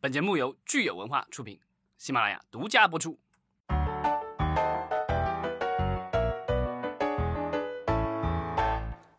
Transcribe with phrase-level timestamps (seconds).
[0.00, 1.58] 本节目由聚友文化出品，
[1.96, 3.18] 喜马拉雅独家播出。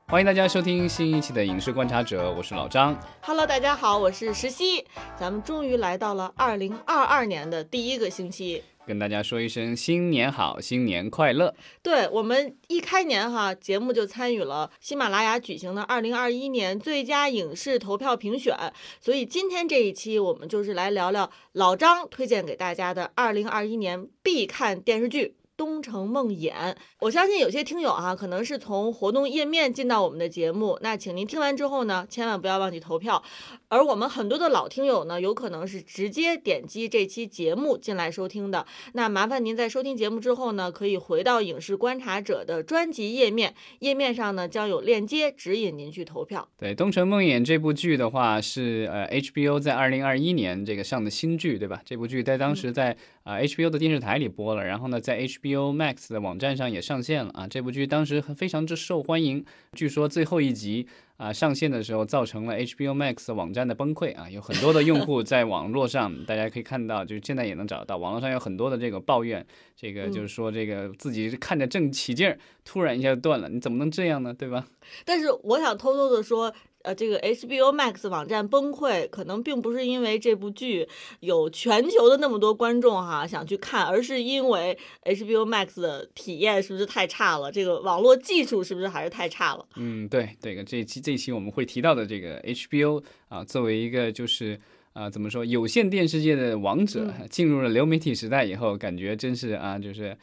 [0.07, 2.97] 欢迎大家收听新一期的《影视观察者》，我是老张。
[3.21, 4.87] Hello，大家好，我是石溪。
[5.17, 8.63] 咱们终于来到了二零二二年的第一个星期。
[8.89, 11.53] 跟大家说一声新年好，新年快乐！
[11.83, 18.57] 对我们一开年哈，节目就参与了喜马拉雅举行的二零二一年最佳影视投票评选，
[18.99, 25.35] 所以今天这一期我们就是来聊聊老张推荐给大家的二零二一年必看电视剧。
[25.61, 26.53] 《东城梦魇》，
[27.01, 33.21] 我相信有些听友啊，可能是从活动页面进到我们的节目，那请您听完之后呢，千万不要忘记投票。
[33.69, 38.65] 而我们很多的老听友呢，有可能是直接点击这期节目进来收听的。
[38.93, 46.49] 那麻烦您在收听节目之后呢，可以回到影视观察者的专辑页面，页面上呢将有链接指引您去投票。
[46.57, 51.79] 对《东城梦魇》这部剧的话，是呃 HBO 在二零二一年这个上的新剧，对吧？
[51.85, 57.47] 这部剧在当时在啊、呃 HBO 的电视台里播了，然后呢，在 HBO Max 的网站上也上线了啊。
[57.47, 60.87] 这部剧当时非常之受欢迎，据说最后一集
[61.19, 74.33] 啊、上线的时候造成了 HBO Max 网站的崩溃啊，有很多的用户 在网络上，大家可以看到，就是现在也能找到，网络上有很多的这个抱怨，这个就是说这个自己看着正起劲儿，突然一下就断了，你怎么能这样呢？
[74.33, 74.65] 对吧？
[75.03, 80.87] 但是我想偷偷的说，呃，这个 HBO Max 网站崩溃，可能并不是因为这部剧
[81.19, 87.51] 有全球的那么多观众哈想去看，而是因为 HBO Max 的体验是不是太差了？
[87.51, 89.65] 这个网络技术是不是还是太差了？
[89.75, 94.57] 嗯，对，这个这一期这一期我们会提到的这个 HBO 啊，作为一个就是
[94.93, 100.17] 啊怎么说有线电视界的王者，进入了流媒体时代以后，感觉真是啊就是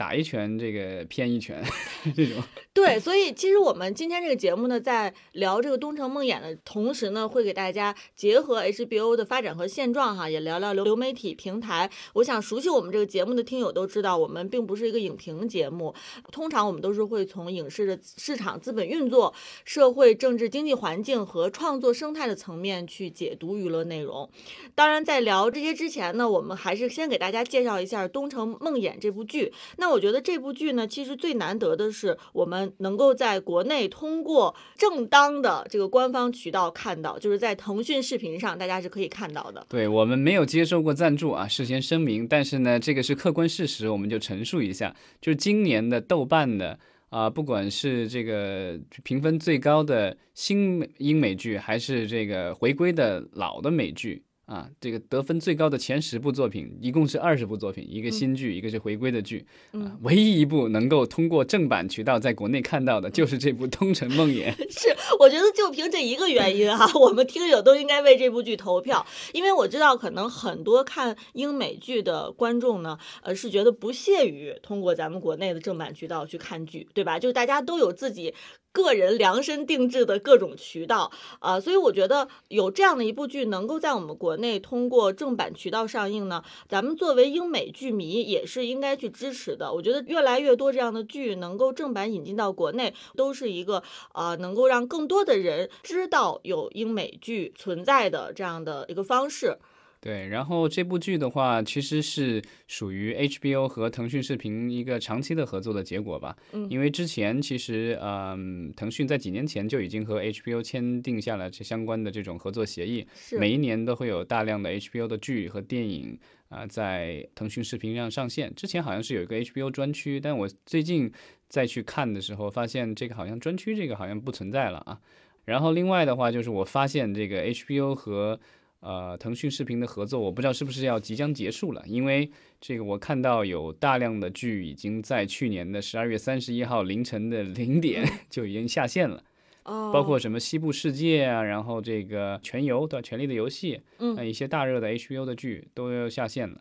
[0.00, 1.62] 打一拳这个偏一拳
[2.16, 2.42] 这种。
[2.72, 11.90] 对，所以其实我们今天这个节目呢，在聊这个《东城梦魇》的同时呢，会给大家结合 HBO 的发展和现状哈，也聊聊流流媒体平台。
[12.14, 15.94] 我想熟悉我们这个节目的听友都知道，我们并不是一个影评节目，
[16.32, 19.34] 通常我们都是会从影视的市场资本运作、
[19.66, 24.30] 社会政治经济环境和创作生态的层面去解读娱乐内容。
[24.74, 29.52] 当然，在聊这些之前呢，我们还是先给大家介绍一下《东城梦魇》这部剧。
[29.76, 39.66] 那我觉得这部剧呢，其实最难得的是我们能够在国内通过正当的这个官方渠道看到，就是在腾讯视频上，大家是可以看到的。
[39.68, 42.26] 对我们没有接受过赞助啊，事先声明。
[42.26, 44.94] 但是呢，这个是客观事实，我们就陈述一下。
[45.20, 46.78] 就是今年的豆瓣的
[47.10, 54.22] 啊、不管是这个评分最高的新英美剧，还是这个回归的老的美剧。
[54.50, 59.46] 啊，这个得分最高的前十部作品，一共是二十部作品，一个新剧，一个是回归的剧。
[59.70, 64.52] 啊，唯一一部能够通过正版渠道在国内看到的，就是这部《东城梦魇》。
[64.68, 64.88] 是，
[65.20, 77.20] 我觉得就凭这一个原因哈、我们听友都应该为这部剧投票，因为我知道可能很多看英美剧的观众呢，呃，是觉得不屑于通过咱们国内的正版渠道去看剧，对吧？
[77.20, 78.34] 就大家都有自己。
[78.72, 81.10] 个人量身定制的各种渠道
[81.40, 89.72] 啊、所以我觉得有这样的一部剧能够在我们国内通过正版渠道上映呢，咱们作为英美剧迷也是应该去支持的。
[89.72, 93.82] 我觉得越来越多这样的剧能够正版引进到国内，都是一个
[94.12, 99.58] 呃能够让更多的人知道有英美剧存在的这样的一个方式。
[100.02, 106.34] 对，然后这部剧的话，其实是属于 HBO 和腾讯视频一个长期的合作的结果吧。
[106.52, 116.18] 嗯因为之前其实，嗯，腾讯在几年前就已经和 HBO 签订下了这相关的这种合作协议，是每一年都会有大量的 HBO 的剧和电影
[116.48, 118.50] 啊、在腾讯视频上上线。
[118.54, 121.12] 之前好像是有一个 HBO 专区，但我最近
[121.48, 124.98] 再去看的时候，发现这个好像专区这个好像不存在了啊。
[125.44, 128.40] 然后另外的话，就是我发现这个 HBO 和
[128.80, 132.30] 呃腾讯视频的合作，我不知道是不是要即将结束了，因为
[132.60, 139.22] 这个我看到有大量的剧已经在去年的十二月三十一号凌晨的零点 就已经下线了。
[139.64, 146.60] 哦，包括什么《西部世界》啊，然后这个《全游》对吧，《权力的游戏》，嗯呃一些大热的 HBO 的剧都要下线了。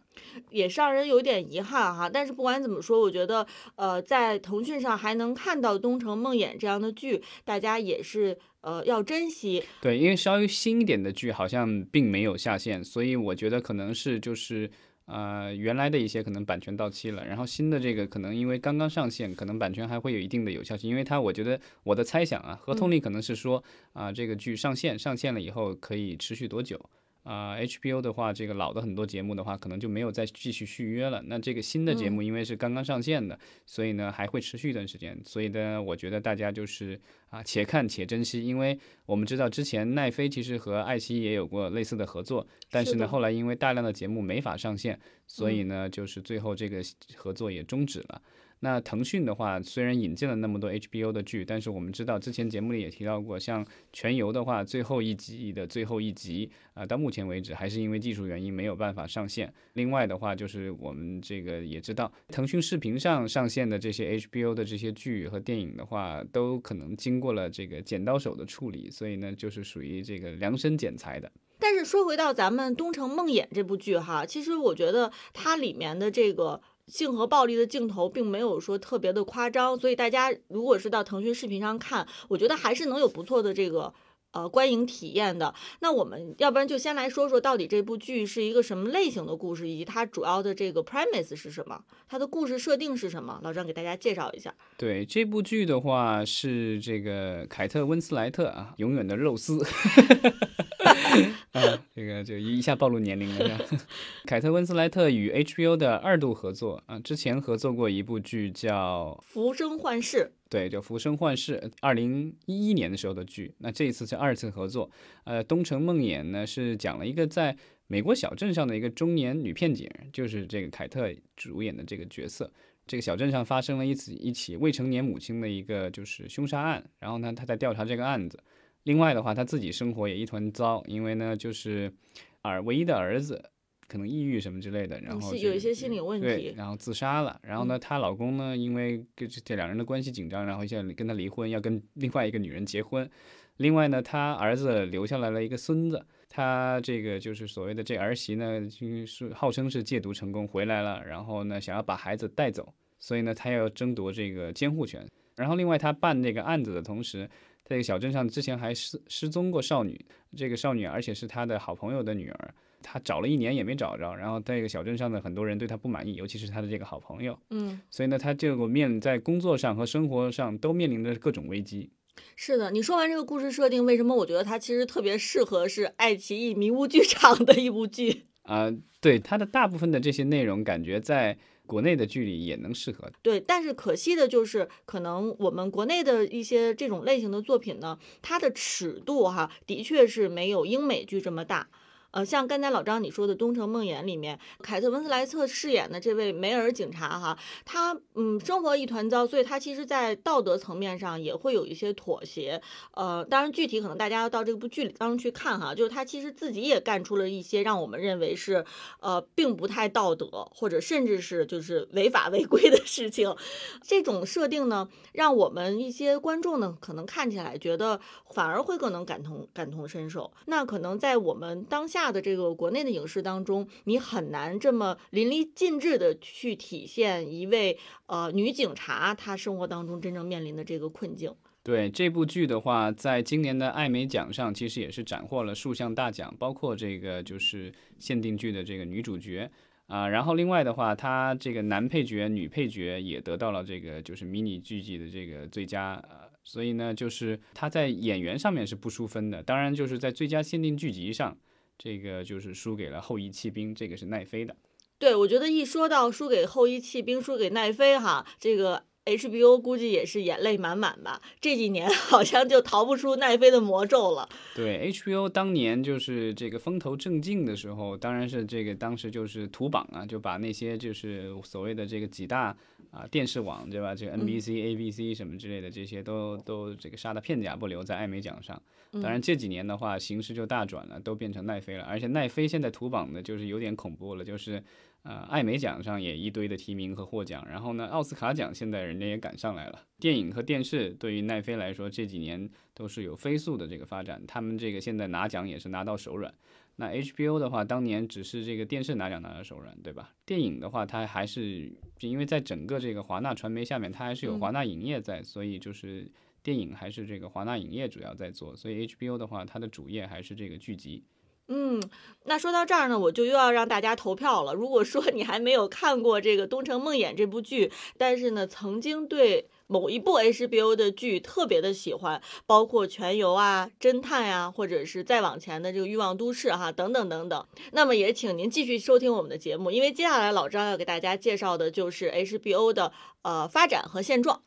[0.50, 2.10] 也是让人有点遗憾哈。
[2.10, 9.64] 但是不管怎么说，我觉得呃，在腾讯上还能看到《东城梦魇》这样的剧，大家也是呃要珍惜。
[9.82, 14.70] 对，因为稍微新一点的剧好像并没有下线，所以我觉得可能是就是
[15.10, 23.64] 呃原来的一些可能版权到期了，然后新的这个可能因为刚刚上线，可能版权还会有一定的有效性，因为它我觉得我的猜想啊，合同里可能是说
[23.94, 26.80] 啊、这个剧上线上线了以后可以持续多久。
[27.24, 31.22] 啊、HBO 的话，这个老的很多节目的话，可能就没有再继续续约了。
[31.28, 35.20] 那这个新的节目因为是刚刚上线的，所以呢还会持续一段时间。
[35.24, 37.00] 所以呢，我觉得大家就是
[37.30, 46.82] 啊，且看且珍惜，因为我们知道之前奈飞其实和爱奇艺也有过类似的合作，但是呢，是后来因为大量的节目没法上线，所以呢，就是最后这个
[47.16, 48.22] 合作也终止了。
[48.62, 53.64] 那腾讯的话，虽然引进了那么多 HBO 的剧，但是我们知道之前节目里也提到过，像
[53.94, 59.54] 《全游》的话，最后一集的最后一集啊、到目前为止还是因为技术原因没有办法上线。
[59.74, 71.32] 另外的话，就是我们这个也知道，腾讯视频上上线的这些 HBO 的这些剧和电影的话，都可能经过了这个剪刀手的处理，所以呢，就是属于这个量身剪裁的。
[71.62, 83.94] 但是说回到咱们《东城梦魇》这部剧哈，其实我觉得它里面的这个性和暴力的镜头并没有说特别的夸张，所以大家如果是到腾讯视频上看，我觉得还是能有不错的这个。
[84.32, 93.40] 呃，观影体验的，那我们要不然就先来说说到底这部剧是一个什么类型的故事，以及它主要的这个 premise 是什么，它的故事设定是什么？
[93.42, 94.54] 老张给大家介绍一下。
[94.78, 99.58] 对这部剧的话，是这个凯特温斯莱特啊，永远的肉丝。
[101.52, 101.62] 啊，
[101.94, 103.60] 这个就一下暴露年龄了。
[104.26, 113.54] 凯特温斯莱特与 HBO 的二度合作啊，之前合作过一部剧叫浮生幻世，对，叫《浮生幻世》，二零一一年的时候的剧。
[113.60, 114.90] 那这一次是二次合作。
[115.24, 117.56] 呃，《东城梦魇》呢是讲了一个在
[117.88, 122.52] 美国小镇上的一个中年女片警，就是这个凯特主演的这个角色。
[122.86, 128.40] 这个小镇上发生了一起一起未成年母亲的一个就是凶杀案，然后呢，他在调查这个案子。
[128.84, 131.94] 另外的话，他自己生活也一团糟，因为呢，就是
[132.42, 133.52] 儿唯一的儿子
[133.88, 137.40] 可能抑郁什么之类的，然后是有一些心理问对题，，然后自杀了。
[137.44, 143.10] 然后呢，她老公呢，因为跟这这两人的关系紧张，然后现在跟她离婚，要跟另外一个女人结婚。
[143.58, 155.06] 另外呢，她儿子留下来了一个孙子，她这个就是所谓的这儿媳呢，就是号称是戒毒成功回来了，然后呢想要把孩子带走，所以呢她要争夺这个监护权。
[155.36, 157.30] 然后另外她办这个案子的同时，在
[157.70, 160.04] 这个小镇上之前还失失踪过少女，
[160.36, 171.92] 这个少女而且是他的好朋友的女儿，他找了一年也没找着，然后在这个小镇上的很多人对他不满意，尤其是他的这个好朋友，嗯，所以呢他这个面在工作上和生活上都面临着各种危机。
[172.36, 178.24] 是的，你说完这个故事设定，为什么我觉得它其实特别适合是爱奇艺迷雾剧场的一部剧？
[178.42, 178.68] 啊、
[179.00, 181.38] 对它的大部分的这些内容，感觉在
[181.70, 183.08] 国内的剧里也能适合。
[183.22, 191.70] 对，但是可惜的就是，可能我们国内的一些这种类型的作品呢，它的尺度哈，的确是没有英美剧这么大。
[192.12, 202.62] 呃，像刚才老张你说的《东城梦魇》里面，凯特温斯莱特饰演的这位梅尔警察哈，他嗯生活一团糟，所以他其实在道德层面上也会有一些妥协。
[202.94, 208.66] 呃，当然具体可能大家要到这部剧里当中去看哈，就是他其实自己也干出了一些让我们认为是
[209.02, 213.36] 呃并不太道德，或者甚至是就是违法违规的事情。
[213.84, 218.00] 这种设定呢，让我们一些观众呢，可能看起来觉得
[218.32, 220.32] 反而会更能感同感同身受。
[220.46, 231.36] 那可能在我们当下大的这个国内的影视当中，你很难这么淋漓尽致的去体现一位呃女警察她生活当中真正面临的这个困境。
[231.62, 237.70] 对这部剧的话，在今年的艾美奖上，其实也是斩获了数项大奖，包括这个就是
[238.00, 239.52] 限定剧的这个女主角
[239.88, 251.36] 啊、然后另外的话，她这个男配角、女配角也得到了这个就是迷你剧集的这个最佳呃，所以呢，就是她在演员上面是不输分的，当然就是在最佳限定剧集上，
[251.80, 254.56] 这个就是输给了《后羿弃兵》，这个是奈飞的。
[254.98, 258.84] 对，我觉得一说到输给后羿弃兵，输给奈飞哈，这个
[259.18, 261.22] HBO 估计也是眼泪满满吧。
[261.42, 264.28] 这几年 好像就逃不出奈飞的魔咒了。
[264.56, 272.56] 对 HBO 当年就是这个风头正劲的时候，当然是这个当时就是图榜啊，就把那些就是所谓的这个几大
[272.92, 278.62] 啊电视网对吧，这个 NBC、ABC 什么之类的这些都都这个杀的片甲不留在艾美奖上。
[278.94, 284.64] 当然这几年的话，形势就大转了，都变成奈飞了，而且奈飞现在图榜的就是有点恐怖了，就是。
[285.04, 289.86] 呃，艾美奖上也一堆的提名和获奖，然后呢，奥斯卡奖现在人家也赶上来了。
[289.98, 296.34] 电影和电视对于奈飞来说，这几年都是有飞速的这个发展，他们这个现在拿奖也是拿到手软。
[296.76, 300.14] 那 HBO 的话，当年只是这个电视拿奖拿到手软，对吧？
[300.26, 306.10] 电影的话，它还是因为在整个这个华纳传媒下面，它还是有华纳影业在，所以就是
[306.44, 311.04] 电影还是这个华纳影业主要在做，所以 HBO 的话，它的主业还是这个剧集。
[311.52, 311.82] 嗯，
[312.26, 314.54] 那说到这儿呢，我就又要让大家投票了。
[314.54, 327.44] 如果说你还没有看过这个《东城梦魇》这部剧，但是呢，曾经对某一部 HBO 的剧特别的喜欢，包括《全游》啊、侦探呀、或者是再往前的这个《欲望都市》哈，等等等等。
[327.72, 332.92] 那么也请您继续收听我们的节目，因为接下来老张要给大家介绍的就是 HBO 的
[333.24, 334.44] 呃发展和现状。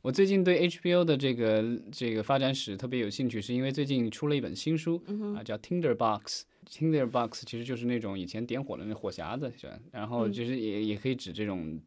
[0.00, 5.02] 我最近对 HBO 的这个这个发展史特别有兴趣，是因为最近出了一本新书
[5.36, 6.44] 啊，叫 Tinder Box。
[6.70, 9.78] Tinder Box 其实就是那种以前点火的那火匣子，是吧？
[9.90, 11.78] 然后就是也也可以指这种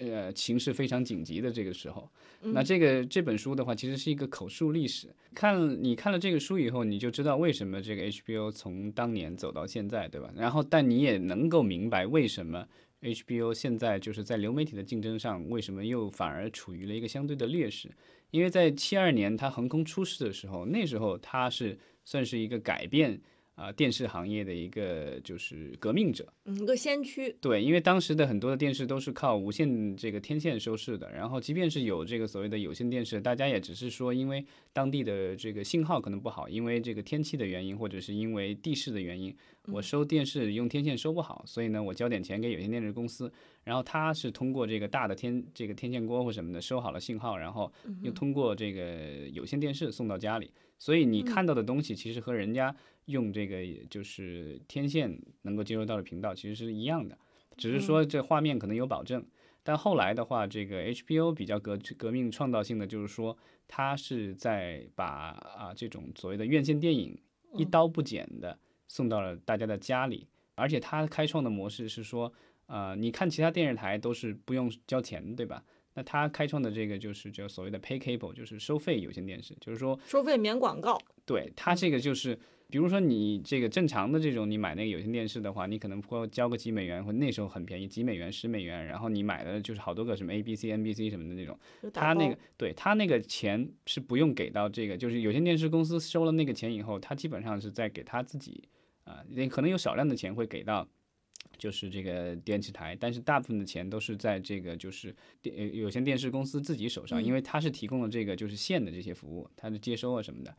[0.00, 2.08] 呃情势非常紧急的这个时候。
[2.40, 5.08] 那这个这本书的话，其实是一个口述历史。
[5.34, 10.32] 看你看了这个书以后，你就知道为什么这个 HBO 从当年走到现在，对吧？
[10.34, 12.66] 然后但你也能够明白为什么。
[13.02, 17.90] HBO 现在就是在流媒体的竞争上，为什么又反而处于了一个相对的劣势？
[18.30, 23.20] 因为在七二年它横空出世的时候，那时候它是算是一个改变。
[23.62, 27.32] 啊，电视行业的一个就是革命者，嗯，一个先驱。
[27.40, 39.32] 对，因为当时的很多的电视都是靠无线这个天线收视的，然后即便是有这个所谓的有线电视，大家也只是说因为当地的这个信号可能不好，因为这个天气的原因，或者是因为地势的原因，
[39.68, 50.50] 我收电视用天线收不好，所以呢，我交点钱给有线电视公司，然后他是通过这个大的天这个天线锅或什么的收好了信号，然后又通过这个有线电视送到家里，
[50.82, 52.74] 所以你看到的东西其实和人家。
[53.06, 53.56] 用这个
[53.90, 57.18] 就是天线能够接收到的频道其实是一样的，
[57.56, 59.26] 只是说这画面可能有保证。
[59.64, 63.36] 但后来的话，这个 HBO 比较革革命创造性的就是说，
[63.66, 67.20] 它是在把啊这种所谓的院线电影
[67.54, 72.32] 一刀不剪的送到了大家的家里，而且它开创的模式是说，
[72.66, 75.64] 呃，你看其他电视台都是不用交钱，对吧？
[75.94, 80.98] 那他开创的这个就是叫所谓的 pay cable，就是收费有线电视，就是说收费免广告。
[81.24, 82.38] 对，它这个就是。
[82.70, 91.58] 比如说你这个正常的这种，你买那个有线电视的话，你可能会交个几美元，或那时候很便宜，几美元、十美元，然后你买的就是好多个什么 ABC、NBC 什么的那种。
[91.92, 98.66] 他那个对他那个钱是不用给到这个，就是有线电视公司收了那个钱以后，他基本上是在给他自己
[99.04, 100.88] 啊，可能有少量的钱会给到，
[101.62, 110.52] 就是这个电视台，但是大部分的钱都是在这个就是电有线电视公司自己手上，因为它是提供了这个就是线的这些服务，它的接收啊什么的。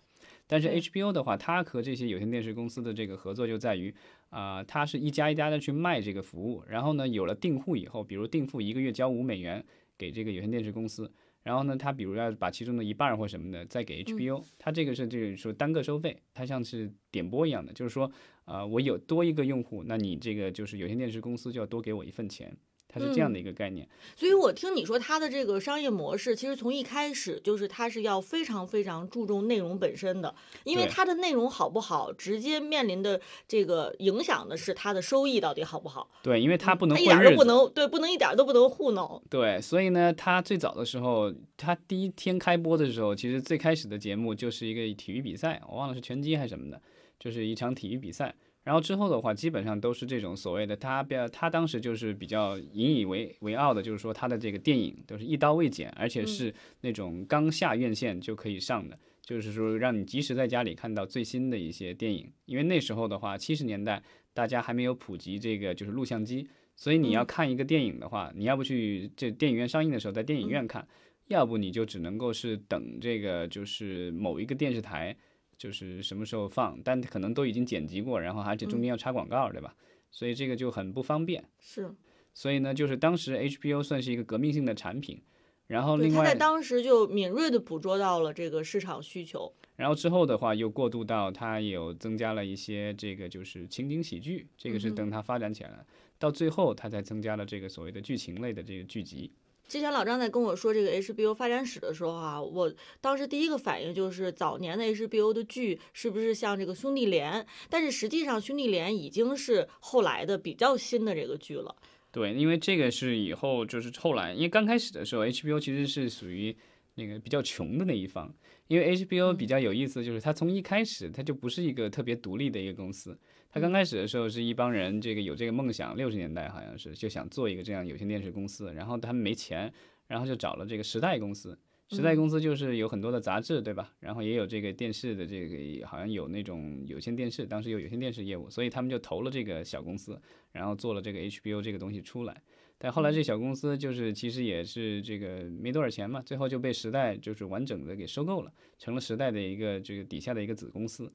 [0.47, 3.93] 但是 HBO 的话，它和这些有线电视公司的这个合作就在于，
[4.29, 9.61] 啊，它是一家一家的去卖这个服务，然后呢，有了订户以后，比如订户一个月交五美元
[9.97, 11.11] 给这个有线电视公司，
[11.43, 18.11] 然后呢，他比如要把其中的一半或什么的再给 HBO，它这个是就是说单个收费，它像是点播一样的，就是说，
[18.45, 22.55] 啊，我有多一个用户，那你这个就是有线电视公司就要多给我一份钱。
[22.93, 36.07] 它是这样的一个概念，所以我听你说它的这个商业模式，其实从一开始就是它是要非常非常注重内容本身的，因为它的内容好不好，直接面临的这个影响的是它的收益到底好不好。
[36.21, 39.19] 对，因为它不能一点都不能对，不能一点都不能糊弄。
[39.27, 46.79] 对，所以呢，它最早的时候，它第一天开播的时候，其实最开始的节目就是一个体育比赛，我忘了是拳击还是什么的，
[47.19, 48.35] 就是一场体育比赛。
[48.63, 62.31] 然后之后的话，基本上都是这种所谓的他比较，他当时就是比较引以为为傲的，就是说他的这个电影都是一刀未剪，而且是那种刚下院线就可以上的，就是说让你及时在家里看到最新的一些电影。
[62.45, 64.01] 因为那时候的话，七十年代
[64.33, 70.87] 大家还没有普及这个就是录像机，所以你要看一个电影的话，你要不去这电影院上映的时候在电影院看，
[71.27, 75.13] 要不你就只能够是等这个就是某一个电视台。
[75.57, 79.75] 就是什么时候放，但可能都已经剪辑过，然后而且中间要插广告，对吧？
[80.11, 81.43] 所以这个就很不方便。
[81.59, 81.91] 是，
[82.33, 85.21] 所以呢，就是当时 HBO 算是一个革命性的产品，
[85.67, 89.53] 然后另外在当时就敏锐的捕捉到了这个市场需求。
[89.75, 95.85] 然后之后的话又过渡到它有增加了一些这个就是情景喜剧，这个是等它发展起来了，
[96.19, 99.31] 到最后它才增加了这个所谓的剧情类的这个剧集。
[99.67, 107.45] 之前老张在跟我说这个 HBO 发展史的时候啊，我当时第一个反应就是早年的 HBO 的剧是不是像这个兄弟连？
[107.69, 111.75] 但是实际上兄弟连已经是后来的比较新的这个剧了。
[112.11, 116.55] 对，因为这个是以后就是后来，因为刚开始的时候 HBO 其实是属于
[116.93, 118.31] 那个比较穷的那一方，
[118.67, 123.17] 因为 HBO 比较有意思，就是它从一开始它就不是一个特别独立的一个公司。
[123.53, 129.71] 他刚开始的时候是一帮人，这个有这个梦想，六十年代好像是就想做一个这样有线电视公司，然后他们没钱，
[130.07, 131.55] 然后就找了这个时代公司。
[131.89, 133.93] 时代公司就是有很多的杂志，对吧？
[133.99, 140.19] 然后也有这个电视的这个，好像有那种有线电视，当时有有线电视业务，所以他们就投了这个小公司，
[140.51, 142.41] 然后做了这个 HBO 这个东西出来。
[142.79, 151.13] 但后来这小公司就是其实也是这个没多少钱嘛，最后就被时代就是完整的给收购了，成了时代的一个这个底下的一个子公司。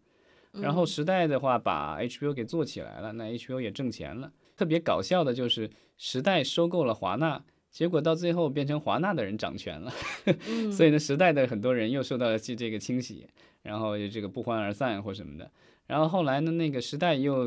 [0.52, 4.33] 然后时代的话把 HBO 给做起来了，那 HBO 也挣钱了。
[4.57, 9.93] 特别搞笑的就是时代收购了华纳，结果到最后变成华纳的人掌权了，
[10.49, 13.28] 嗯所以呢，时代的很多人又受到了这这个清洗，
[13.62, 15.50] 然后这个不欢而散或什么的。
[15.88, 17.47] 然后后来呢，那个时代又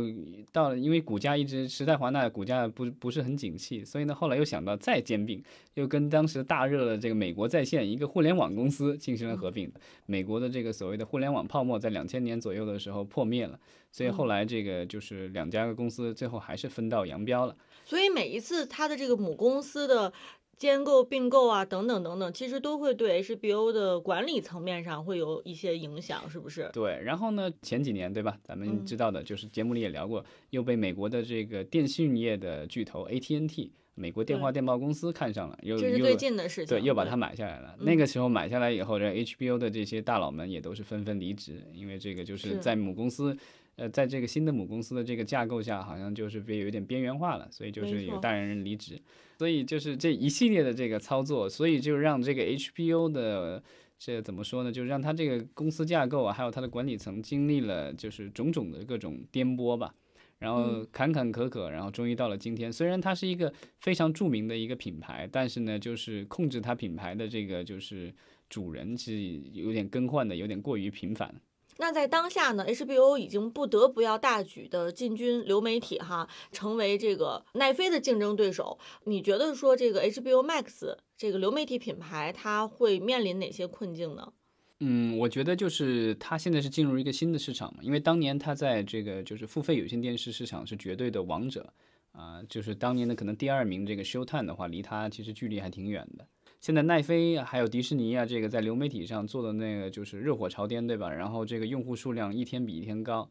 [0.51, 5.41] 到了，因为股价一直时代华纳股价不不是很景气，所以呢，后来又想到再兼并，
[5.75, 9.71] 又跟当时大热的这个美国在线一个互联网公司进行了合并。
[10.07, 13.59] 美国的这个所谓的互联网泡沫在两千年左右的时候破灭了，
[13.91, 17.55] 所以后来这个就是两家公司最后还是分道扬镳了。
[17.85, 20.11] 所以每一次它的这个母公司的
[20.61, 26.69] 兼购、并购啊，等等等等，其实都会对 HBO 的管理层面上会有一些影响，是不是？
[26.71, 36.77] 对，然后呢，前几年对吧，咱们嗯知道的就是节目里也聊过，又被美国的这个电信业的巨头 AT&T 美国电话电报公司看上了，又这是最又近的事情。
[36.77, 37.75] 对，又把它买下来了。
[37.79, 43.35] 那嗯个时候买下来以后，这 HBO 的这些大佬们也都是纷纷离职，因为这个就是是在母公司，
[43.75, 49.01] 呃，在这个新的母公司的这个架构下，好像就是被有一点边缘化了，所以就是有大量人离职。
[49.39, 53.63] 所以就是这一系列的这个操作，所以就让这个 HBO 的
[53.97, 54.71] 这怎么说呢？
[54.71, 59.95] 就让他这个公司架构啊，还有它的管理层经历了就是种种的各种颠簸吧。
[60.37, 62.73] 然后坎坎坷坷，然后终于到了今天。
[62.73, 68.11] 虽然它是一个非常著名的一个品牌，但是呢，就是控制它品牌的这个就是
[68.49, 69.15] 主人是
[69.53, 71.31] 有点更换的，有点过于频繁。
[71.77, 78.77] 那在当下呢，HBO 已经不得不要大举的进军流媒体哈，成为这个奈飞的竞争对手。
[79.05, 84.33] 你觉得说这个 HBO Max 这个流媒体品牌，它会面临哪些困境呢？
[84.79, 91.71] 嗯，我觉得就是它现在是进入一个新的市场嘛，因为当年它在这个就是付费有线电视市场是绝对的王者
[92.13, 96.27] 啊、就是当年的可能第二名这个 Showtime 的话，离它其实距离还挺远的。
[96.61, 101.11] 现在奈飞还有迪士尼啊，这个在流媒体上做的那个就是热火朝天，对吧？
[101.11, 103.27] 然后这个用户数量一天比一天高。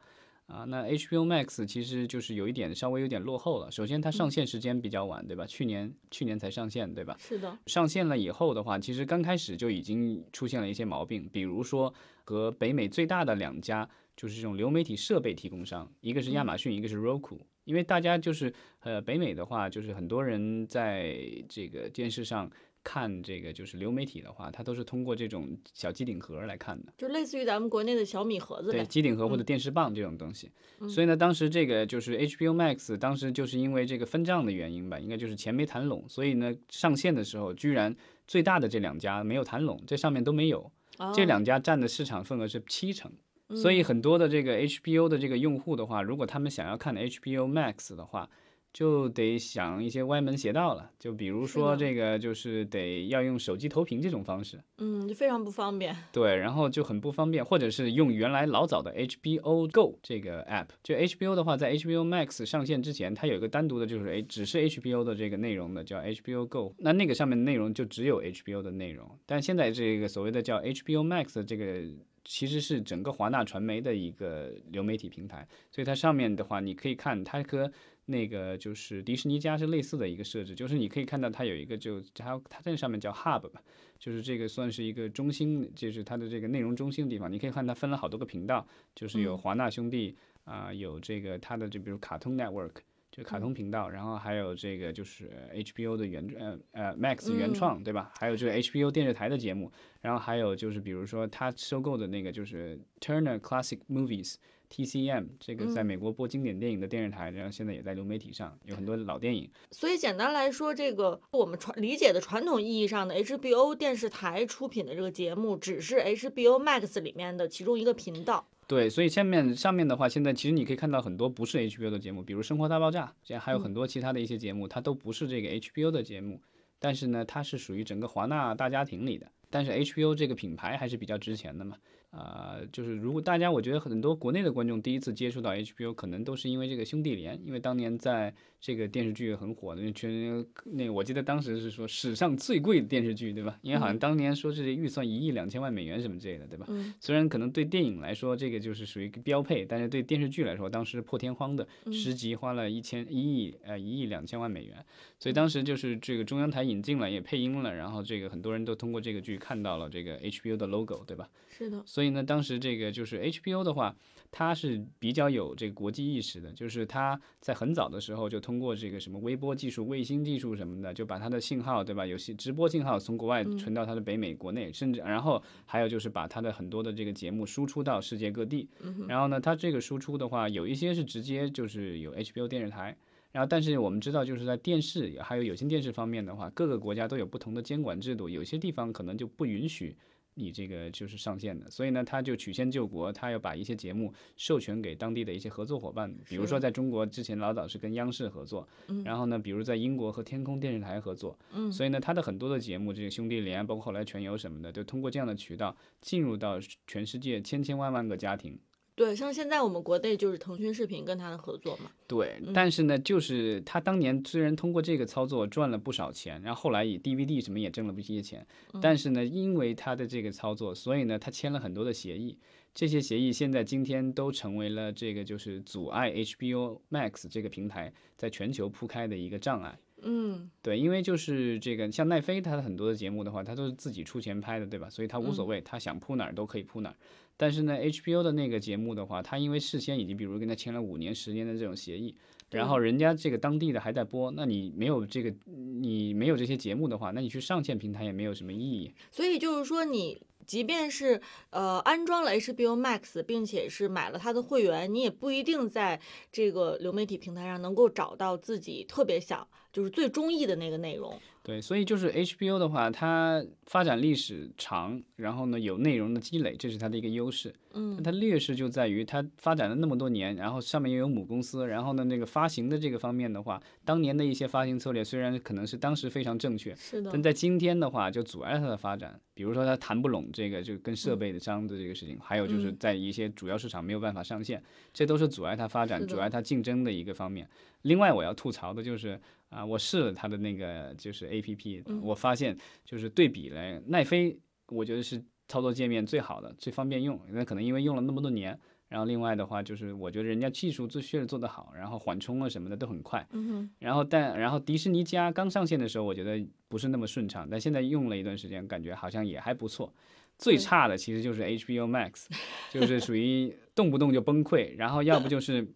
[0.46, 3.70] 啊，那 HBO Max 其实就是有一点稍微有点落后了。
[3.70, 5.46] 首先，它上线时间比较晚，对吧？
[5.46, 7.16] 去年去年才上线，对吧？
[7.20, 11.94] 是的，上线了以后的话，其实刚开始就已经出现了一些毛病，比如说
[12.24, 17.38] 和北美最大的两家就是这种流媒体设备提供商，一个是亚马逊，一个是 Roku。
[17.62, 21.16] 因为大家就是呃北美的话，就是很多人在
[21.48, 22.50] 这个电视上
[22.82, 26.92] 看这个就是流媒体的话，它都是通过这种小机顶盒来看的。
[26.96, 28.86] 就类似于咱们国内的小米盒子对，呗。
[28.86, 30.50] 机顶盒或者电视棒这种东西。
[30.88, 37.94] 所以呢，当时这个就是 HBO Max，当时就是因为这个分账的原因吧，应该就是钱没谈拢，所以呢，上线的时候居然
[38.26, 40.72] 最大的这两家没有谈拢，这上面都没有，
[41.14, 43.12] 这哦两家占的市场份额是七成。
[43.56, 48.30] 所以很多的这个 HBO 的这个用户的话，如果他们想要看 HBO Max 的话，
[48.72, 50.90] 就得想一些歪门邪道了。
[50.98, 54.60] 就比如说这个，就是得要用手机投屏这种方式。
[54.78, 55.96] 嗯，就非常不方便。
[56.12, 60.68] 对，然后就很不方便，或者是用原来老早的 HBO Go 这个 app。
[60.82, 66.74] 就 HBO 的话，在 HBO Max 上线之前，它有一个单独的，就是诶只是 HBO 的这个内容的，叫 HBO Go。
[66.78, 71.82] 那那个上面的内容就只有 HBO 的内容，但现在这个所谓的叫 HBO Max 的这个。
[72.22, 77.72] 其实是整个华纳传媒的一个流媒体平台，所以它上面的话，你可以看它和
[78.06, 83.62] 那个就是迪士尼家是类似的一个设置，就是你可以看到它有一个就它它在上面叫 Hub 吧，
[83.98, 87.30] 就是这个算是一个中心，就是它的这个内容中心的地方。
[87.30, 92.76] 你可以看它分了好多个频道，就是有华纳兄弟啊、有这个它的就比如卡通 Network。
[93.12, 98.12] 就卡通频道，然后还有这个就是 HBO 的原呃呃 Max 原创，对吧？
[98.16, 99.68] 还有就是 HBO 电视台的节目，
[100.00, 104.36] 然后还有就是比如说它收购的那个就是 Turner Classic Movies
[104.72, 109.50] TCM，这个在美国播经典电影的电视台，然后现在也在流媒体上有很多老电影。
[109.72, 118.46] 所以简单来说，这个我们传理解的传统意义上的 HBO 电视台出品的这个节目，只是 HBO Max 里面的其中一个频道。
[118.68, 126.40] 对，所以下面上面的话，现在其实你可以看到很多不是 HBO 的节目，比如《生活大爆炸》，这样还有很多其他的一些节目，它都不是这个 HBO 的节目，
[126.78, 129.26] 但是呢，它是属于整个华纳大家庭里的。
[129.52, 131.76] 但是 HBO 这个品牌还是比较值钱的嘛，
[132.10, 143.56] 啊、就是如果大家我觉得很多国内的观众第一次接触到 HBO，可能都是因为这个兄弟连，因为当年在这个电视剧很火的，那全那个我记得当时是说史上最贵的电视剧，对吧？
[143.62, 146.66] 因为好像当年说是预算一亿两千万美元什么之类的，对吧？
[146.68, 154.84] 嗯虽然可能对电影来说这个就是属于一个标配，但是对电视剧来说，当时破天荒的十集花了一千一亿呃一亿两千万美元，
[155.20, 161.30] 所以当时就是这个中央台引进了，也配音了，然后这个很多人都通过这个剧看到了这个 HBO 的 logo，对吧？
[161.48, 163.94] 是的，所以呢，当时这个就是 HBO 的话，
[164.30, 172.06] 它是比较有这个国际意识的，就是它在很早的时候就通过这个什么微波技术、卫星技术什么的，就把它的信号，对吧？
[172.06, 178.66] 有些直播信号从国外传到它的北美、国内，甚至然后还有就是把它的很多的这个节目输出到世界各地。
[179.06, 182.96] 然后呢，它这个输出的话，有一些是直接就是有 HBO 电视台。
[183.32, 189.94] 然后，但是我们知道，就是在电视还有有线电视方面的话，各个国家都有不同的监管制度，有些地方可能就不允许
[190.40, 191.70] 你这个就是上线的。
[191.70, 198.66] 所以呢，他就曲线救国，他要把一些节目授权给当地的一些合作伙伴，比如说在中国之前老早是跟央视合作，
[199.04, 208.58] 然后呢，比如在英国和天空电视台合作，嗯，所以呢，他的很多的节目，这个兄弟连，包括后来全游什么的，都通过这样的渠道进入到全世界千千万万个家庭。
[209.00, 211.90] 对，像现在我们国内就是腾讯视频跟他的合作嘛。
[212.06, 218.46] 对，但是呢，就是他当年虽然通过这个操作赚了不少钱，然后后来以 DVD 什么也挣了一些钱，
[218.82, 222.38] 但是呢，因为他的这个操作，所以呢，他签了很多的协议，
[222.74, 229.78] 这些协议现在今天都成为了这个就是阻碍 HBO Max 这个平台在全球铺开的一个障碍。
[230.02, 234.90] 嗯，对，因为就是这个像奈飞，它的很多的节目的话，它都是自己出钱拍的，对吧？
[234.90, 236.96] 所以它无所谓，他想铺哪儿都可以铺哪儿。
[237.40, 242.14] 但是呢，HBO 的那个节目的话，它因为事先已经比如跟他签了五年、十年的这种协议，
[242.50, 248.92] 然后人家这个当地的还在播，那你没有这个，你没有这些节目的话，那你去上线平台也没有什么意义。
[249.10, 250.20] 所以就是说你。
[250.46, 256.00] 即便是呃安装了 HBO Max，并且是买了它的会员，你也不一定在
[256.32, 261.16] 这个流媒体平台上能够找到自己特别想就是最中意的那个内容。
[261.42, 267.52] 对，所以就是 HBO 的话，它发展历史长，然后呢有内容的积累，这是它的一个优势。
[267.72, 279.18] 嗯，它劣势就在于它发展了那么多年，然后上面又有母公司，然后呢那个发行的这个方面的话，当年的一些发行策略虽然可能是当时非常正确，是的，但在今天的话就阻碍它的发展。
[279.32, 287.48] 比如说它谈不拢这个就跟设备的商的这个事情，还有就是在一些主要市场没有办法上线，这都是阻碍它发展、阻碍它竞争的一个方面。
[287.82, 289.18] 另外我要吐槽的就是。
[289.50, 297.20] 啊，我试了它的那个就是 A P P，我发现就是对比来奈飞，我觉得是操作界面最好的，最方便用。
[297.30, 298.58] 那可能因为用了那么多年，
[298.88, 303.26] 然后另外的话就是我觉得人家技术做确实做得好，然后缓冲啊什么的都很快。
[303.32, 309.92] 嗯然后但然后迪士尼家刚上线的时候，我觉得不是那么顺畅，但现在用了一段时间，感觉好像也还不错。
[310.38, 312.26] 最差的其实就是 H B O Max，
[312.70, 315.66] 就是属于动不动就崩溃，然后要不就是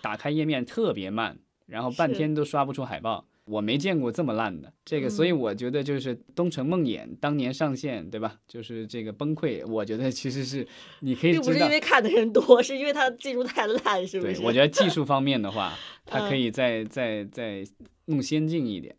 [0.00, 1.36] 打开页面特别慢。
[1.68, 8.38] 然后半天都刷不出海报，我没见过这么烂的这个，所以我觉得就是《东城梦魇》当年上线，对吧？
[8.48, 10.66] 就是这个崩溃，我觉得其实是
[11.00, 14.34] 你可以并不是因为看的人多，是因为它技术太烂，是不是？
[14.34, 17.62] 对，我觉得技术方面的话， 它可以再再再
[18.06, 18.96] 弄先进一点。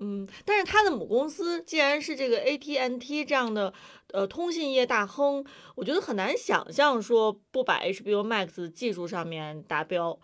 [0.00, 3.72] 嗯，但是它的母公司既然是这个 AT&T 这样的
[4.12, 5.44] 呃通信业大亨，
[5.76, 10.18] 我觉得很难想象说不把 HBO Max 技术上面达标。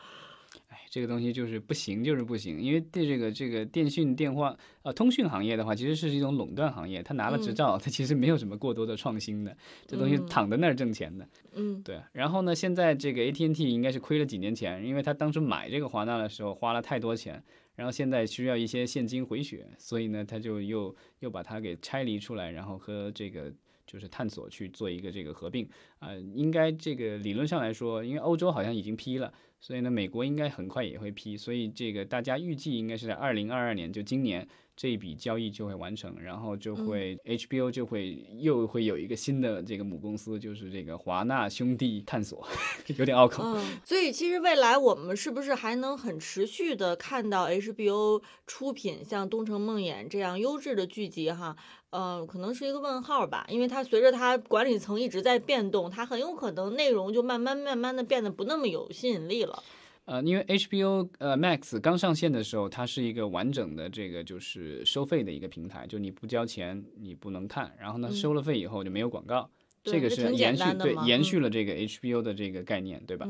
[0.96, 9.54] 这个东西就是不行，就是不行，因为对这个这个电讯电话呃通讯行业的话，其实是一种垄断行业，他拿了执照，他其实没有什么过多的创新的，
[9.87, 11.28] 这东西躺在那儿挣钱的。
[11.52, 12.00] 嗯，对。
[12.12, 23.52] 然后呢，现在这个 AT&T 应该是亏了几年钱，因为他当初买这个华纳的时候花了太多钱，然后现在需要一些现金回血，所以呢，他就又又把它给拆离出来，然后和这个
[23.87, 29.30] 就是探索去做一个这个合并啊，应该这个理论上来说，因为欧洲好像已经批了。
[29.61, 42.47] 所以呢，美国应该很快也会批，所以这个大家预计应该是在二零二二年，就今年这一笔交易就会完成，然后就会 HBO 就会又会有一个新的这个母公司，就是这个华纳兄弟探索，
[42.99, 43.43] 有点拗口。
[43.43, 51.57] 嗯，所以其实未来我们是不是还能很持续的看到 HBO 出品像《东城梦魇》这样优质的剧集哈？
[51.91, 59.62] 嗯，可能是一个问号吧，因为它随着它管理层一直在变动，它很有可能内容就慢慢慢慢的变得不那么有吸引力了。
[60.07, 69.51] 呃，因为 HBO 呃 Max 刚上线的时候，它是一个完整的这个就是收费的一个平台，就你不交钱你不能看，然后呢收了费以后就没有广告，
[69.85, 73.29] 这个是延续对延续了这个 HBO 的这个概念，对吧？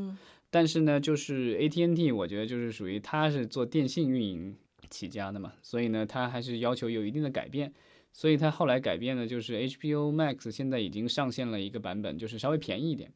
[0.51, 4.57] 但是呢，就是 AT&T 我觉得就是属于它是做电信运营
[4.89, 7.73] 起家的嘛，所以呢它还是要求有一定的改变。
[8.13, 13.13] 所以它后来改变的就是 HBO Max 现在已经上线了一个版本，就是稍微便宜一点。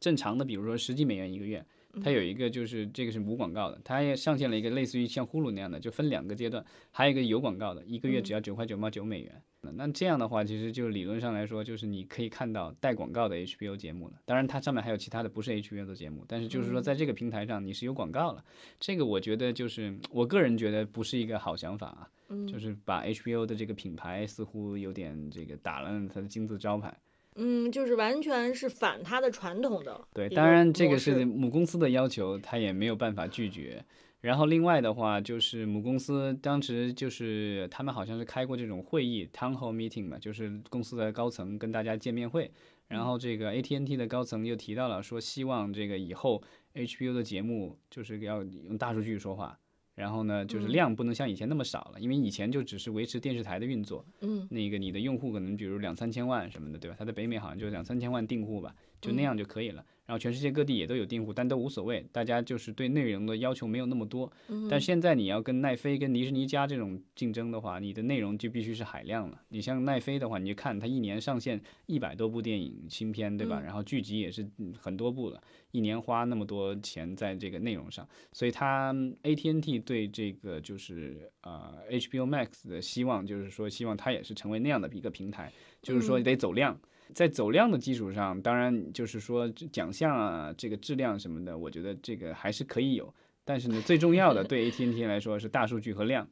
[0.00, 1.62] 正常的，比如说十几美元一个月，
[2.02, 9.42] 它有一个就是这个是无广告的，它也上线了一个类似于像呼噜那样的，就分两个阶段，还有一个有广告的，一个月只要九块九毛九美元。
[9.74, 14.14] 那这样的话，其实就理论上来说，就是你可以看到带广告的 HBO 节目了。
[14.24, 18.44] 当然，它上面还有其他的不是 HBO 的节目，但是就是说在这个平台上你是有广告了。
[18.80, 22.10] 这个我觉得就是我个人觉得不是一个好想法啊，
[22.48, 26.92] 就是把 HBO 的这个品牌似乎有点这个打了它的金字招牌。
[27.36, 30.00] 嗯，就是完全是反它的传统的。
[30.12, 33.84] 对，当然这个是母公司的要求，他也没有办法拒绝。
[34.20, 42.50] 然后另外的话，就是母公司当时就是他们好像是开过这种会议，town hall meeting 嘛，就是公司的高层跟大家见面会。
[42.86, 46.42] 然后这个 AT&T 的高层又提到了说，希望这个以后
[46.74, 49.58] HBO 的节目就是要用大数据说话，
[49.94, 56.96] 然后呢，就是嗯量不能像以前那么少了，因为以前就只是维持电视台的运作，嗯那个你的用户可能比如两三千万什么的，对吧？
[56.98, 59.84] 它在北美好像就两三千万订户吧，就那样就可以了。
[60.04, 64.30] 然后全世界各地也都有订户，但都无所谓，大家就是对内容的要求没有那么多。
[64.68, 69.40] 但现在你要跟奈飞、跟迪士尼家这种竞争的话，你的内容就必须是海量了。
[69.48, 73.60] 你像奈飞的话，你就看它一年上线一百多部电影新片，对吧？
[73.60, 86.78] 然后剧集也是嗯很多部了，一年花那么多钱在这个内容上，所以它 AT&T 对这个就是呃 HBO Max 的希望就是说，希望它也是成为那样的一个平台，就是说得走量。
[87.14, 93.12] 在走量的基础上，当然就是说奖项啊，这个质量什么的，我觉得这个还是可以有。
[93.44, 96.28] 但是呢，最重要的对 AT&T 来说是大数据和量。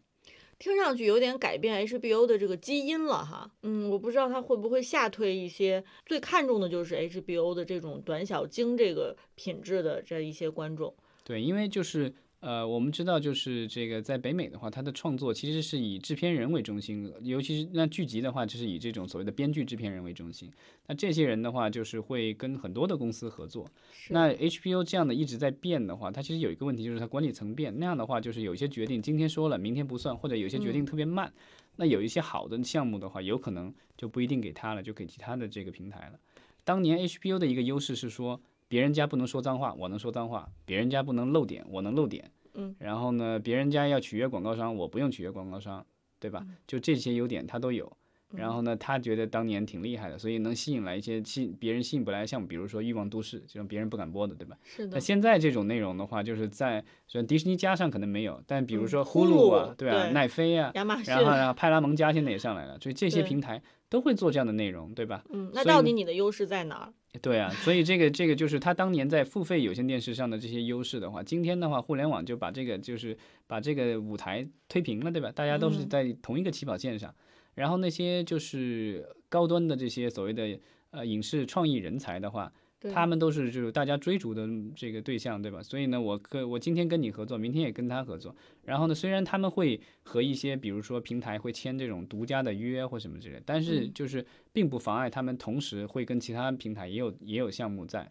[0.59, 3.51] 听上去有点改变 HBO 的这个基因了哈。
[3.63, 10.95] 嗯，我不知道它会不会下推一些最看重的就是 HBO 的这种短小精这个品质的这一些观众。
[11.25, 20.51] 对，因为就是呃，我们知道就是这个在北美的话，它的创作其实是以制片人为中心，尤其是那剧集的话，就是以这种所谓的编剧制片人为中心。
[20.87, 23.69] 那这些人的话，就是会跟很多的公司合作。
[24.09, 31.31] 那 HBO 这样的一直在变的话，它其实有一个问题，就是它管理层变，那样的话就是有一些决定今天说了，明天不算，或者有些决定特别慢。
[31.77, 36.19] 那有一些好的项目的话，有可能就不一定给他了，就给其他的这个平台了。
[36.65, 42.31] 当年 HBO 的一个优势是说，别人家不能说脏话，我能说脏话；别人家不能露点，我能露点。
[42.55, 45.85] 嗯，然后呢，别人家要取悦广告商，我不用取悦广告商，
[46.21, 46.47] 对吧？
[46.69, 47.93] 就这些优点他都有。
[48.33, 54.57] 然后呢，他觉得当年挺厉害的，所以能吸引来一些吸别人吸引不来的项目，比如说《欲望都市》这种别人不敢播的，对吧？
[54.63, 60.71] 是的那，现在这种内容的话，就是在虽然迪士尼加上可能没有，但比如嗯说呼呼噜啊噜，对啊，对奈飞啊。
[60.73, 65.23] 然后然后派拉蒙加现在也上来了，所以这些平台都会做这样的内容，对吧？
[65.31, 66.93] 嗯，那到底你的优势在哪儿？
[67.21, 75.33] 对啊，所以这个这个就是他当年在付费有线电视上的这些优势的话，今天的话，互联网就把这个就是把这个舞台推平了，对吧？
[75.33, 77.13] 大家都是嗯在同一个起跑线上，
[77.55, 80.57] 然后那些就是高端的这些所谓的
[80.93, 85.63] 呃影视创意人才的话，对他们都是就是大家追逐的这个对象，对吧？
[85.63, 88.35] 所以呢，我跟我今天跟你合作，明天也跟他合作。
[88.65, 98.11] 然后呢，虽然他们会和一些比如说平台会签这种独家的约或什么之类，但是嗯就是并不妨碍他们同时会跟其他平台也有也有项目在。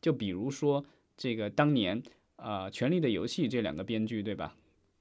[0.00, 0.84] 就比如说
[1.16, 2.00] 这个当年
[2.36, 4.54] 啊，呃权力的游戏》这两个编剧，对吧？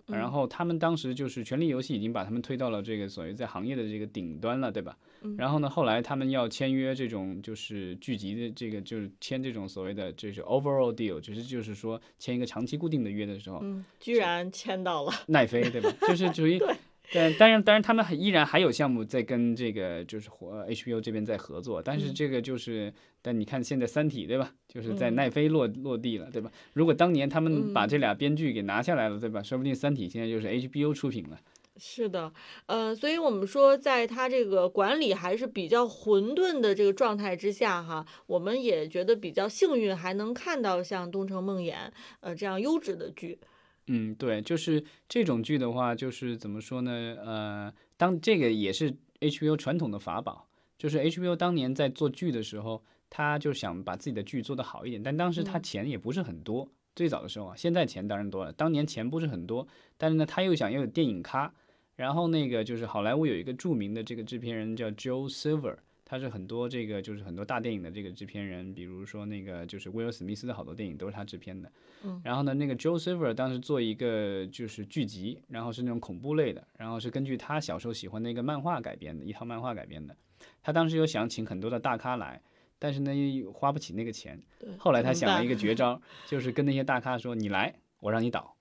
[0.07, 4.97] 然后他们当时就是《权力游戏》已经把他们推到了这个所谓在行业的这个顶端了，对吧？
[5.37, 15.11] 然后呢，后来他们要签约这种就是剧集的这个就是签这种所谓的就是 overall deal，只是就是说签一个长期固定的约的时候，嗯，居然签到了。
[15.27, 15.89] 奈飞对吧？
[16.07, 16.59] 就是属于。
[17.11, 24.53] 但当然，当然，他们还依然还有项目在跟这个就是呃 HBO 这边在合作，但是这个就是，但你看现在《三体》对吧？
[24.67, 26.49] 就是在嗯奈飞落落地了，对吧？
[26.73, 29.43] 如果当年他们把嗯这俩编剧给拿下来了，对吧？
[29.43, 31.39] 说不定《三体》现在就是 HBO 出品了。
[31.75, 32.31] 是的，
[32.67, 41.73] 呃，所以我们说，在它这个管理还是比较混沌的这个状态之下，哈，我们也觉得比较幸运，还能看到像《东城梦魇》
[42.21, 43.39] 呃这样优质的剧。
[43.87, 46.91] 嗯，对，就是这种剧的话，就是怎么说呢？
[47.23, 59.67] 呃，当这个也是 HBO 传统的法宝，就是 HBO 当年在做剧的时候，他就想把自己的剧做得好一点，但当时他嗯钱也不是很多，最早的时候啊，现在钱当然多了，当年钱不是很多，
[59.97, 61.53] 但是呢，他又想要有电影咖，
[61.95, 65.77] 然后那个就是好莱坞有一个著名的这个制片人叫 Joe Silver。
[66.13, 71.71] 他是很多这个就是很多大电影的这个制片人，比如说那个就是威尔史密斯的好多电影都是他制片的。
[72.03, 80.15] 嗯然后呢，那个 Joe Silver 当时做一个就是剧集，然后是那种恐怖类的，然后是根据他小时候喜欢的一个漫画改编的，一套漫画改编的。
[80.61, 82.39] 他当时有想请很多的大咖来，
[82.77, 84.39] 但是呢又花不起那个钱。
[84.59, 88.55] 对，后来他想了一个 绝招，就是跟那些大咖说：“你来，我让你导。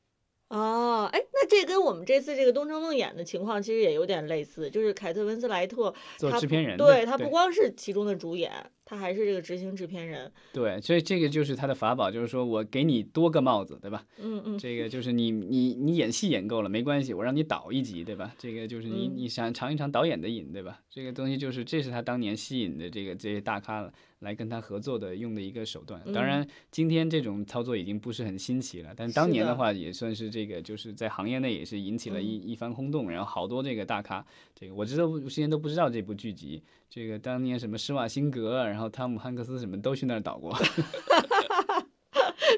[0.49, 8.51] 哦，哎，那这跟我们这次这个《东城梦魇》的情况其实也有点类似，就是凯特温斯莱特做制片人对他不光是其中的主演，
[8.87, 10.33] 他还是这个执行制片人。
[10.51, 14.03] 对，所以这个就是他的法宝，就是说我给你多个帽子，对吧？
[14.19, 18.35] 嗯嗯，这个就是你你你演戏演够了没关系，我让你导一集，对吧？
[18.39, 20.81] 这个就是你嗯你想尝一尝导演的瘾，对吧？
[20.89, 26.01] 这个东西就是这是他当年吸引的这个这些大咖来跟他合作的用的一个手段。
[26.15, 34.25] 当然，今天这种操作已经不是很新奇了，但当年的话也算是这个就是在行业内也是引起了一一番轰动，然后好多这个大咖，
[34.55, 40.57] 这个我知道之前都不知道这部剧集，这个当年什么施瓦辛格，然后汤姆汉克斯什么都去那儿导过。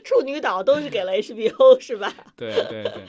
[0.05, 2.15] 处女岛都是给了 HBO 是吧？
[2.37, 3.05] 对对对。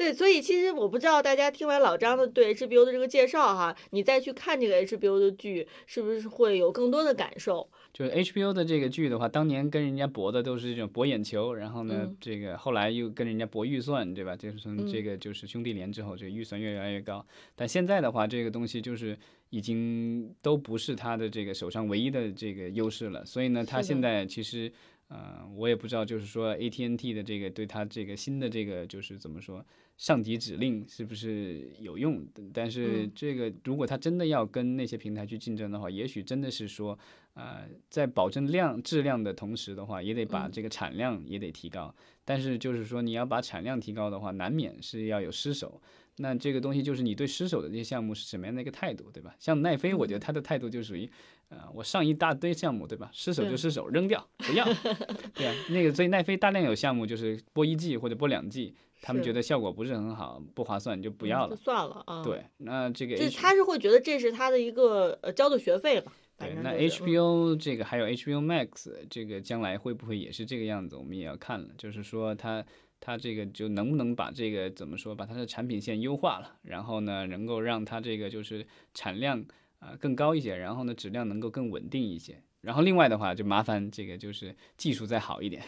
[0.00, 7.68] 对，所以其实我不知道大家听完老张的对 HBO 的这个介绍哈，你再去看这个 HBO 的剧，是不是会有更多的感受？
[7.92, 14.34] 就是 HBO 的这个剧的话，当年跟人家搏的都是这种博眼球，然后呢，嗯这个后来又跟人家博预算，对吧？
[14.34, 17.22] 就是从嗯这个就是兄弟连之后，这个预算越来越高。
[17.54, 19.14] 但现在的话，这个东西就是
[19.50, 24.72] 已经都不是他的这个手上唯一的这个优势了，所以呢，他现在其实。
[25.12, 29.66] 呃，我也不知道，就是说 AT&T 的这个对他这个新的这个就是怎么说，
[30.00, 32.26] 上级指令是不是有用？
[32.54, 36.98] 但是嗯这个如果他真的要跟那些平台去竞争的话，也许真的是说，
[37.34, 41.94] 呃，在保证量质量的同时的话，也得把嗯这个产量也得提高。
[42.24, 45.78] 但是就是说，你要把产量提高的话，难免是要有失手。
[46.16, 49.36] 那这个东西就是你对失手的这些项目是什么样的一个态度，对吧？
[49.38, 51.06] 像奈飞，我觉得他的态度就属于，
[51.50, 53.10] 呃，我上一大堆项目，对吧？
[53.12, 54.64] 失手就失手，扔掉，不要，
[55.34, 55.54] 对啊。
[55.68, 61.54] 那个所以奈飞大量有项目就是播一季或者播两季，他们觉得效果不是很好，不划算，就不要了。
[61.54, 66.12] 嗯就算了啊。，对，那这个就是他是会觉得这是他的一个呃交的学费吧。
[66.38, 71.68] 对，那 HBO 这个还有 HBO Max 这个将来会不会也是这个样子，我们也要看了。
[71.76, 72.64] 就是说它
[72.98, 79.44] 它这个就能不能把这个怎么说，把它的产品线优化了，然后呢，能够让它这个就是产量
[79.80, 82.42] 啊、更高一些，然后呢质量能够更稳定一些。
[82.62, 85.62] 然后另外的话，就麻烦这个就是技术再好一点。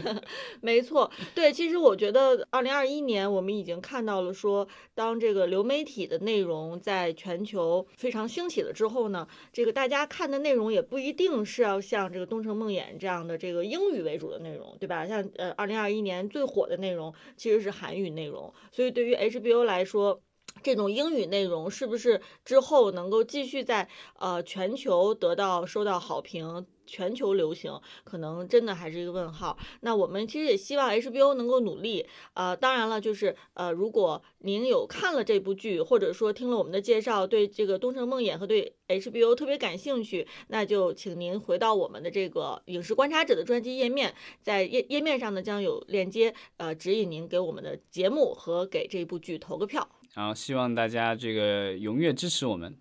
[0.60, 15.06] 没错，对，其实我觉得二零二一年我们已经看到了说，当这个流媒体的内容在全球非常兴起了之后呢，这个大家看的内容也不一定是要像这个《东城梦魇》这样的这个英语为主的内容，对吧？
[15.06, 20.20] 像呃二零二一年最火的内容其实是韩语内容，所以对于 HBO 来说。
[20.62, 23.88] 这种英语内容是不是之后能够继续在
[24.18, 29.56] 呃全球得到收到好评、全球流行，可能真的还是一个问号。
[29.80, 32.06] 那我们其实也希望 HBO 能够努力。
[32.34, 49.88] 呃，当然了，就是呃，如果您有看了这部剧，或者说听了我们的介绍，对这个《东城梦魇》和对 HBO 特别感兴趣，那就请您回到我们的这个影视观察者的专辑页面，在页页面上呢将有链接，呃，指引您给我们的节目和给这部剧投个票。
[50.14, 52.76] 然后希望大家这个踊跃支持我们。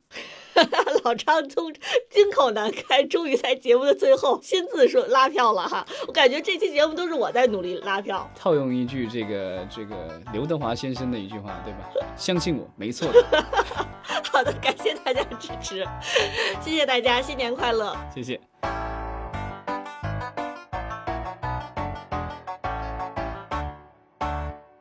[1.04, 1.74] 老张从
[2.10, 5.84] 金口难开，终于在节目的最后亲自说拉票了哈！
[6.08, 8.30] 我感觉这期节目都是我在努力拉票。
[8.36, 11.90] 套用一句这个这个刘德华先生的一句话，对吧？
[12.16, 13.26] 相信我，没错的。
[14.32, 15.88] 好的，感谢大家支持，
[16.62, 17.96] 谢谢大家，新年快乐！
[18.14, 18.40] 谢谢。